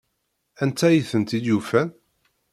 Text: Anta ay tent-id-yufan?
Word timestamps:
Anta 0.63 0.85
ay 0.87 0.99
tent-id-yufan? 1.11 1.89